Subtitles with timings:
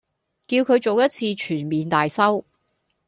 [0.47, 2.43] 叫佢做一次全面大修